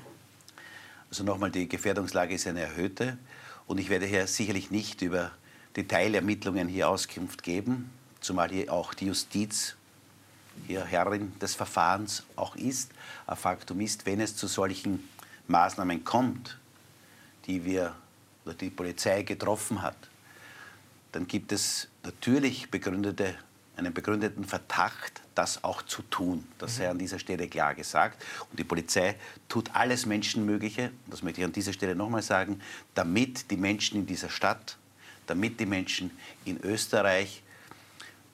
Also 1.10 1.24
nochmal, 1.24 1.50
die 1.50 1.67
Gefährdungslage 1.67 2.36
ist 2.36 2.48
eine 2.48 2.62
erhöhte. 2.62 3.17
Und 3.67 3.79
ich 3.79 3.89
werde 3.89 4.05
hier 4.05 4.27
sicherlich 4.27 4.72
nicht 4.72 5.01
über 5.01 5.31
Detailermittlungen 5.75 6.67
hier 6.67 6.89
Auskunft 6.89 7.43
geben, 7.43 7.89
zumal 8.19 8.50
hier 8.50 8.74
auch 8.74 8.93
die 8.93 9.05
Justiz 9.05 9.75
hier 10.67 10.84
Herrin 10.84 11.38
des 11.39 11.55
Verfahrens 11.55 12.24
auch 12.36 12.55
ist. 12.55 12.91
Ein 13.27 13.38
Faktum 13.38 13.79
ist, 13.81 14.05
wenn 14.05 14.19
es 14.19 14.36
zu 14.36 14.48
solchen 14.48 15.08
Maßnahmen 15.48 16.03
kommt, 16.03 16.58
die 17.46 17.63
wir 17.63 17.96
oder 18.46 18.55
die 18.55 18.69
Polizei 18.69 19.24
getroffen 19.24 19.81
hat, 19.81 20.09
dann 21.12 21.28
gibt 21.28 21.51
es 21.51 21.88
natürlich 22.04 22.70
begründete, 22.70 23.36
einen 23.75 23.94
begründeten 23.94 24.44
Verdacht, 24.46 25.22
das 25.36 25.63
auch 25.63 25.82
zu 25.84 26.01
tun. 26.04 26.46
Das 26.58 26.75
sei 26.75 26.86
mhm. 26.86 26.92
an 26.92 27.00
dieser 27.00 27.20
Stelle 27.20 27.48
klar 27.48 27.74
gesagt. 27.75 28.24
Und 28.50 28.60
die 28.60 28.63
Polizei 28.63 29.16
tut 29.48 29.74
alles 29.74 30.06
Menschenmögliche, 30.06 30.92
das 31.08 31.24
möchte 31.24 31.42
ich 31.42 31.46
an 31.46 31.54
dieser 31.54 31.74
Stelle 31.74 31.96
nochmal 31.96 32.22
sagen, 32.22 32.62
damit 32.94 33.50
die 33.50 33.58
Menschen 33.58 34.00
in 34.00 34.06
dieser 34.06 34.30
Stadt, 34.30 34.78
damit 35.28 35.60
die 35.60 35.66
Menschen 35.66 36.12
in 36.46 36.62
Österreich 36.62 37.42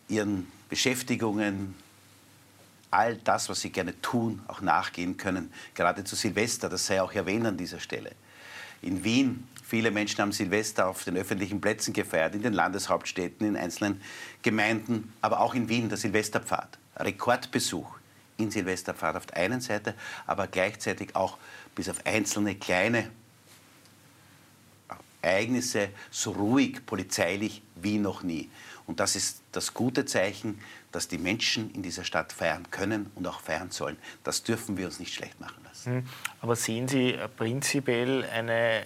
ihren 0.08 0.52
Beschäftigungen, 0.70 1.76
all 2.92 3.18
das, 3.18 3.50
was 3.50 3.62
sie 3.62 3.70
gerne 3.70 4.00
tun, 4.02 4.42
auch 4.48 4.62
nachgehen 4.62 5.18
können. 5.18 5.52
Gerade 5.74 6.04
zu 6.04 6.16
Silvester, 6.16 6.70
das 6.70 6.86
sei 6.86 7.02
auch 7.02 7.12
erwähnt 7.12 7.46
an 7.46 7.58
dieser 7.58 7.80
Stelle. 7.80 8.12
In 8.86 9.04
Wien 9.04 9.48
Viele 9.68 9.90
Menschen 9.90 10.20
haben 10.20 10.32
Silvester 10.32 10.88
auf 10.88 11.06
den 11.06 11.18
öffentlichen 11.18 11.60
Plätzen 11.60 11.92
gefeiert, 11.92 12.36
in 12.36 12.44
den 12.44 12.54
Landeshauptstädten, 12.54 13.48
in 13.48 13.58
einzelnen 13.58 14.00
Gemeinden, 14.44 15.12
aber 15.22 15.40
auch 15.40 15.56
in 15.56 15.68
Wien 15.68 15.90
der 15.90 15.98
Silvesterpfad. 15.98 16.78
Rekordbesuch 16.98 17.98
in 18.38 18.52
Silvesterpfad 18.52 19.16
auf 19.16 19.26
der 19.26 19.38
einen 19.38 19.62
Seite, 19.62 19.96
aber 20.28 20.46
gleichzeitig 20.46 21.16
auch 21.16 21.40
bis 21.74 21.90
auf 21.90 22.06
einzelne 22.06 22.54
kleine 22.54 23.10
Ereignisse 25.24 25.90
so 26.12 26.34
ruhig 26.34 26.86
polizeilich 26.86 27.64
wie 27.76 27.98
noch 27.98 28.22
nie. 28.22 28.52
Und 28.86 29.00
das 29.00 29.16
ist 29.16 29.42
das 29.52 29.74
gute 29.74 30.06
Zeichen, 30.06 30.60
dass 30.96 31.10
die 31.10 31.18
Menschen 31.18 31.72
in 31.72 31.84
dieser 31.84 32.06
Stadt 32.06 32.32
feiern 32.32 32.72
können 32.72 33.12
und 33.16 33.28
auch 33.28 33.42
feiern 33.42 33.70
sollen. 33.70 33.98
Das 34.24 34.44
dürfen 34.44 34.78
wir 34.78 34.86
uns 34.86 34.98
nicht 34.98 35.14
schlecht 35.14 35.38
machen 35.42 35.62
lassen. 35.66 35.92
Hm. 35.92 36.08
Aber 36.40 36.56
sehen 36.56 36.88
Sie 36.88 37.20
prinzipiell 37.36 38.24
eine 38.24 38.86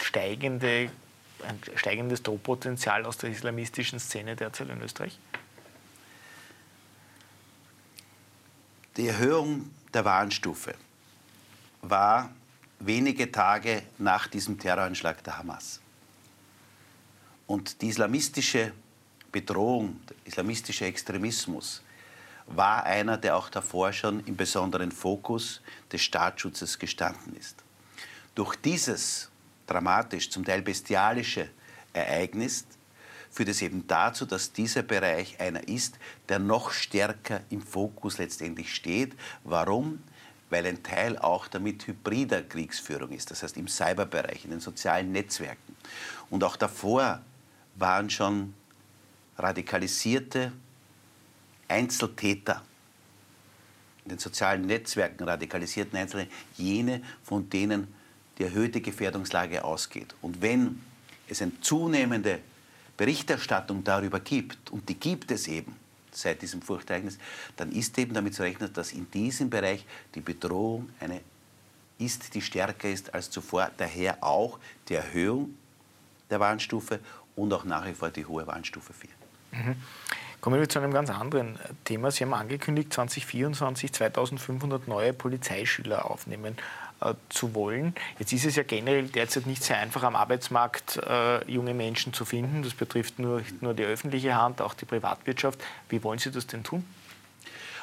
steigende, 0.00 0.88
ein 1.44 1.58
steigendes 1.74 2.22
Drohpotenzial 2.22 3.04
aus 3.04 3.18
der 3.18 3.30
islamistischen 3.30 3.98
Szene 3.98 4.36
derzeit 4.36 4.68
in 4.68 4.80
Österreich? 4.80 5.18
Die 8.96 9.08
Erhöhung 9.08 9.68
der 9.92 10.04
Warnstufe 10.04 10.74
war 11.82 12.30
wenige 12.78 13.32
Tage 13.32 13.82
nach 13.98 14.28
diesem 14.28 14.60
Terroranschlag 14.60 15.24
der 15.24 15.38
Hamas. 15.38 15.80
Und 17.48 17.82
die 17.82 17.88
islamistische 17.88 18.72
Bedrohung, 19.36 20.00
der 20.08 20.16
islamistische 20.24 20.86
Extremismus 20.86 21.82
war 22.46 22.84
einer, 22.84 23.18
der 23.18 23.36
auch 23.36 23.50
davor 23.50 23.92
schon 23.92 24.20
im 24.24 24.34
besonderen 24.34 24.90
Fokus 24.90 25.60
des 25.92 26.00
Staatsschutzes 26.00 26.78
gestanden 26.78 27.36
ist. 27.36 27.56
Durch 28.34 28.56
dieses 28.56 29.28
dramatisch, 29.66 30.30
zum 30.30 30.42
Teil 30.42 30.62
bestialische 30.62 31.50
Ereignis 31.92 32.64
führt 33.30 33.50
es 33.50 33.60
eben 33.60 33.86
dazu, 33.86 34.24
dass 34.24 34.54
dieser 34.54 34.82
Bereich 34.82 35.38
einer 35.38 35.68
ist, 35.68 35.98
der 36.30 36.38
noch 36.38 36.70
stärker 36.70 37.42
im 37.50 37.60
Fokus 37.60 38.16
letztendlich 38.16 38.74
steht. 38.74 39.12
Warum? 39.44 40.02
Weil 40.48 40.64
ein 40.64 40.82
Teil 40.82 41.18
auch 41.18 41.46
damit 41.46 41.86
hybrider 41.86 42.40
Kriegsführung 42.40 43.10
ist, 43.10 43.30
das 43.30 43.42
heißt 43.42 43.58
im 43.58 43.68
Cyberbereich, 43.68 44.46
in 44.46 44.52
den 44.52 44.60
sozialen 44.60 45.12
Netzwerken. 45.12 45.76
Und 46.30 46.42
auch 46.42 46.56
davor 46.56 47.20
waren 47.74 48.08
schon 48.08 48.54
radikalisierte 49.38 50.52
Einzeltäter 51.68 52.62
in 54.04 54.10
den 54.10 54.18
sozialen 54.18 54.66
Netzwerken 54.66 55.24
radikalisierten 55.24 55.98
Einzelne, 55.98 56.28
jene, 56.56 57.02
von 57.24 57.50
denen 57.50 57.88
die 58.38 58.44
erhöhte 58.44 58.80
Gefährdungslage 58.80 59.64
ausgeht. 59.64 60.14
Und 60.22 60.40
wenn 60.40 60.80
es 61.28 61.42
eine 61.42 61.60
zunehmende 61.60 62.38
Berichterstattung 62.96 63.82
darüber 63.82 64.20
gibt, 64.20 64.70
und 64.70 64.88
die 64.88 64.94
gibt 64.94 65.30
es 65.30 65.48
eben 65.48 65.74
seit 66.12 66.40
diesem 66.40 66.62
Furchtereignis, 66.62 67.18
dann 67.56 67.72
ist 67.72 67.98
eben 67.98 68.14
damit 68.14 68.34
zu 68.34 68.42
rechnen, 68.42 68.72
dass 68.72 68.92
in 68.92 69.10
diesem 69.10 69.50
Bereich 69.50 69.84
die 70.14 70.20
Bedrohung 70.20 70.88
eine 71.00 71.20
ist, 71.98 72.34
die 72.34 72.42
stärker 72.42 72.88
ist 72.88 73.12
als 73.12 73.30
zuvor. 73.30 73.70
Daher 73.76 74.22
auch 74.22 74.58
die 74.88 74.94
Erhöhung 74.94 75.56
der 76.30 76.40
Warnstufe 76.40 77.00
und 77.34 77.52
auch 77.52 77.64
nach 77.64 77.86
wie 77.86 77.94
vor 77.94 78.10
die 78.10 78.24
hohe 78.24 78.46
Warnstufe 78.46 78.92
4. 78.92 79.10
Mhm. 79.56 79.76
Kommen 80.40 80.60
wir 80.60 80.68
zu 80.68 80.78
einem 80.78 80.92
ganz 80.92 81.10
anderen 81.10 81.58
Thema. 81.84 82.10
Sie 82.10 82.22
haben 82.22 82.34
angekündigt, 82.34 82.92
2024 82.92 83.92
2500 83.92 84.86
neue 84.86 85.12
Polizeischüler 85.12 86.08
aufnehmen 86.08 86.56
äh, 87.00 87.14
zu 87.30 87.54
wollen. 87.54 87.94
Jetzt 88.18 88.32
ist 88.32 88.44
es 88.44 88.56
ja 88.56 88.62
generell 88.62 89.08
derzeit 89.08 89.46
nicht 89.46 89.64
sehr 89.64 89.78
einfach 89.78 90.02
am 90.02 90.14
Arbeitsmarkt 90.14 90.98
äh, 90.98 91.50
junge 91.50 91.74
Menschen 91.74 92.12
zu 92.12 92.24
finden. 92.24 92.62
Das 92.62 92.74
betrifft 92.74 93.18
nur, 93.18 93.42
nur 93.60 93.74
die 93.74 93.82
öffentliche 93.82 94.36
Hand, 94.36 94.60
auch 94.60 94.74
die 94.74 94.84
Privatwirtschaft. 94.84 95.58
Wie 95.88 96.02
wollen 96.04 96.18
Sie 96.18 96.30
das 96.30 96.46
denn 96.46 96.62
tun? 96.62 96.84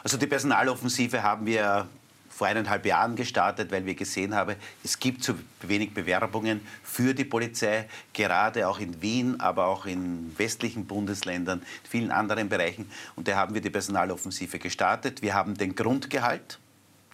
Also 0.04 0.18
die 0.18 0.28
Personaloffensive 0.28 1.22
haben 1.22 1.46
wir 1.46 1.88
vor 2.34 2.48
eineinhalb 2.48 2.86
Jahren 2.86 3.16
gestartet, 3.16 3.72
weil 3.72 3.86
wir 3.86 3.96
gesehen 3.96 4.34
haben, 4.34 4.56
es 4.84 5.00
gibt 5.00 5.24
zu 5.24 5.36
wenig 5.62 5.94
Bewerbungen 5.94 6.62
für 6.84 7.14
die 7.14 7.26
Polizei, 7.26 7.88
gerade 8.12 8.68
auch 8.68 8.80
in 8.80 9.02
Wien, 9.02 9.40
aber 9.40 9.68
auch 9.68 9.86
in 9.86 10.34
westlichen 10.38 10.86
Bundesländern, 10.86 11.60
in 11.60 11.90
vielen 11.90 12.12
anderen 12.12 12.50
Bereichen. 12.50 12.90
Und 13.16 13.28
da 13.28 13.36
haben 13.36 13.54
wir 13.54 13.62
die 13.62 13.70
Personaloffensive 13.70 14.60
gestartet. 14.60 15.22
Wir 15.22 15.34
haben 15.36 15.56
den 15.56 15.76
Grundgehalt 15.76 16.60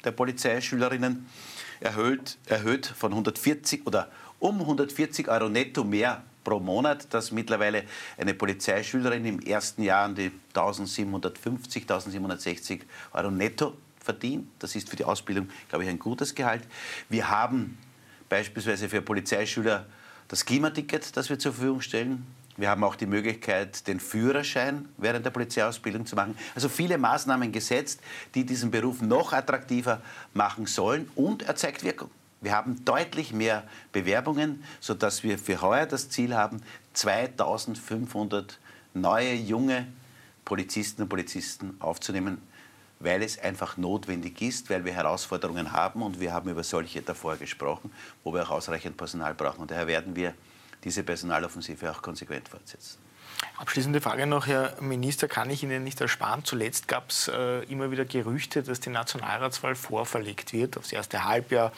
der 0.06 0.12
Polizeischülerinnen 0.12 1.28
erhöht, 1.82 2.38
erhöht 2.46 2.86
von 2.86 3.12
140 3.12 3.86
oder 3.86 4.10
um 4.40 4.62
140 4.62 5.28
Euro 5.28 5.50
netto 5.50 5.84
mehr 5.84 6.24
pro 6.44 6.60
Monat, 6.60 7.14
dass 7.14 7.32
mittlerweile 7.32 7.84
eine 8.18 8.34
Polizeischülerin 8.34 9.26
im 9.26 9.40
ersten 9.42 9.84
Jahr 9.84 10.06
an 10.06 10.16
die 10.16 10.32
1750, 10.56 11.84
1760 11.84 12.82
Euro 13.14 13.32
netto 13.32 13.76
verdient. 14.00 14.48
Das 14.60 14.75
ist 14.75 14.89
für 14.89 14.96
die 14.96 15.06
Ausbildung, 15.06 15.50
glaube 15.70 15.84
ich, 15.84 15.89
ein 15.89 16.00
gutes 16.00 16.36
Gehalt. 16.36 16.63
Wir 17.10 17.29
haben 17.29 17.77
beispielsweise 18.29 18.89
für 18.89 19.01
Polizeischüler 19.01 19.86
das 20.27 20.46
Klimaticket, 20.46 21.15
das 21.18 21.29
wir 21.29 21.39
zur 21.39 21.53
Verfügung 21.53 21.82
stellen. 21.82 22.25
Wir 22.58 22.70
haben 22.70 22.84
auch 22.84 22.96
die 22.96 23.06
Möglichkeit, 23.06 23.88
den 23.88 24.00
Führerschein 24.00 24.89
während 24.98 25.25
der 25.25 25.32
Polizeiausbildung 25.32 26.06
zu 26.06 26.15
machen. 26.15 26.38
Also 26.56 26.68
viele 26.68 26.98
Maßnahmen 26.98 27.51
gesetzt, 27.51 28.01
die 28.36 28.46
diesen 28.46 28.70
Beruf 28.70 29.01
noch 29.01 29.32
attraktiver 29.32 30.01
machen 30.34 30.65
sollen 30.65 31.10
und 31.15 31.44
er 31.44 31.56
zeigt 31.56 31.84
Wirkung. 31.84 32.12
Wir 32.41 32.53
haben 32.53 32.84
deutlich 32.86 33.34
mehr 33.34 33.63
Bewerbungen, 33.91 34.63
sodass 34.79 35.24
wir 35.24 35.38
für 35.38 35.62
heuer 35.62 35.86
das 35.86 36.10
Ziel 36.10 36.36
haben, 36.36 36.62
2500 36.94 38.60
neue 38.94 39.34
junge 39.34 39.88
Polizisten 40.46 41.03
und 41.03 41.10
Polizisten 41.10 41.75
aufzunehmen 41.79 42.41
weil 43.00 43.24
es 43.24 43.39
einfach 43.39 43.77
notwendig 43.77 44.41
ist, 44.41 44.70
weil 44.70 44.84
wir 44.86 44.94
Herausforderungen 44.94 45.72
haben 45.72 46.01
und 46.01 46.20
wir 46.20 46.34
haben 46.34 46.50
über 46.50 46.63
solche 46.63 47.01
davor 47.01 47.38
gesprochen, 47.38 47.91
wo 48.24 48.34
wir 48.34 48.44
auch 48.44 48.51
ausreichend 48.51 48.98
Personal 48.98 49.34
brauchen. 49.34 49.62
Und 49.62 49.72
daher 49.72 49.88
werden 49.88 50.15
wir 50.15 50.34
diese 50.84 51.03
Personaloffensive 51.03 51.89
auch 51.89 52.01
konsequent 52.01 52.50
fortsetzen. 52.50 53.00
Abschließende 53.58 54.01
Frage 54.01 54.25
noch, 54.25 54.48
Herr 54.48 54.82
Minister, 54.82 55.27
kann 55.27 55.50
ich 55.50 55.63
Ihnen 55.63 55.84
nicht 55.84 56.00
ersparen? 56.01 56.44
Zuletzt 56.44 56.88
gab 56.88 57.10
es 57.10 57.29
äh, 57.29 57.63
immer 57.65 57.91
wieder 57.91 58.06
Gerüchte, 58.06 58.63
dass 58.63 58.79
die 58.79 58.89
Nationalratswahl 58.89 59.75
vorverlegt 59.75 60.51
wird 60.51 60.77
aufs 60.77 60.91
erste 60.91 61.24
Halbjahr, 61.24 61.72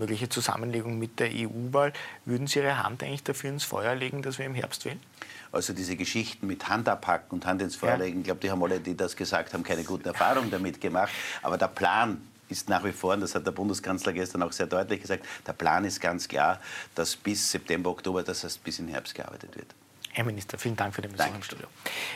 mögliche 0.00 0.28
Zusammenlegung 0.28 0.98
mit 0.98 1.20
der 1.20 1.30
EU-Wahl. 1.32 1.92
Würden 2.24 2.48
Sie 2.48 2.58
Ihre 2.58 2.82
Hand 2.82 3.04
eigentlich 3.04 3.22
dafür 3.22 3.50
ins 3.50 3.62
Feuer 3.62 3.94
legen, 3.94 4.22
dass 4.22 4.38
wir 4.38 4.46
im 4.46 4.54
Herbst 4.56 4.84
wählen? 4.84 4.98
Also 5.52 5.72
diese 5.72 5.96
Geschichten 5.96 6.46
mit 6.46 6.68
Hand 6.68 6.88
abhacken 6.88 7.30
und 7.30 7.46
Hand 7.46 7.62
ins 7.62 7.76
Feuer 7.76 7.98
legen, 7.98 8.20
ich 8.20 8.24
glaube, 8.24 8.40
die 8.40 8.50
haben 8.50 8.62
alle, 8.62 8.80
die 8.80 8.96
das 8.96 9.14
gesagt 9.16 9.52
haben, 9.54 9.62
keine 9.62 9.84
guten 9.84 10.08
Erfahrungen 10.08 10.50
damit 10.50 10.80
gemacht. 10.80 11.12
Aber 11.42 11.58
der 11.58 11.68
Plan 11.68 12.20
ist 12.48 12.68
nach 12.68 12.84
wie 12.84 12.92
vor, 12.92 13.14
und 13.14 13.20
das 13.20 13.34
hat 13.34 13.46
der 13.46 13.52
Bundeskanzler 13.52 14.12
gestern 14.12 14.42
auch 14.42 14.52
sehr 14.52 14.66
deutlich 14.66 15.00
gesagt, 15.02 15.24
der 15.46 15.52
Plan 15.52 15.84
ist 15.84 16.00
ganz 16.00 16.26
klar, 16.26 16.60
dass 16.94 17.14
bis 17.16 17.50
September, 17.50 17.90
Oktober, 17.90 18.22
das 18.22 18.44
heißt 18.44 18.62
bis 18.64 18.78
in 18.78 18.88
Herbst 18.88 19.14
gearbeitet 19.14 19.56
wird. 19.56 19.74
Herr 20.20 20.26
Minister, 20.26 20.58
vielen 20.58 20.76
Dank 20.76 20.94
für 20.94 21.00
den 21.00 21.12
Besuch 21.12 21.24
Danke. 21.24 21.38
im 21.38 21.42
Studio. 21.42 21.66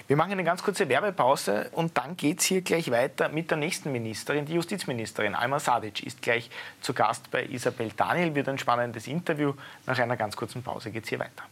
Wir 0.08 0.16
machen 0.16 0.32
eine 0.32 0.44
ganz 0.44 0.62
kurze 0.62 0.86
Werbepause 0.90 1.70
und 1.72 1.96
dann 1.96 2.18
geht 2.18 2.40
es 2.40 2.44
hier 2.44 2.60
gleich 2.60 2.90
weiter 2.90 3.30
mit 3.30 3.50
der 3.50 3.56
nächsten 3.56 3.92
Ministerin. 3.92 4.44
Die 4.44 4.52
Justizministerin 4.52 5.34
Alma 5.34 5.58
Sadic 5.58 6.02
ist 6.02 6.20
gleich 6.20 6.50
zu 6.82 6.92
Gast 6.92 7.30
bei 7.30 7.46
Isabel 7.46 7.90
Daniel, 7.96 8.34
wird 8.34 8.50
ein 8.50 8.58
spannendes 8.58 9.06
Interview. 9.06 9.54
Nach 9.86 9.98
einer 9.98 10.18
ganz 10.18 10.36
kurzen 10.36 10.62
Pause 10.62 10.90
geht 10.90 11.04
es 11.04 11.08
hier 11.08 11.18
weiter. 11.18 11.44